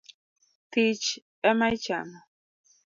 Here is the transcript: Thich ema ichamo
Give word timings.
Thich 0.71 1.07
ema 1.49 1.67
ichamo 1.75 2.19